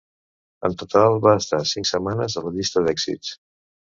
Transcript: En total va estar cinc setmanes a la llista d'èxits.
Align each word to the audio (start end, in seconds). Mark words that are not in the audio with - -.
En 0.69 0.77
total 0.81 1.17
va 1.25 1.33
estar 1.41 1.59
cinc 1.71 1.89
setmanes 1.89 2.37
a 2.41 2.43
la 2.47 2.55
llista 2.57 2.83
d'èxits. 2.89 3.35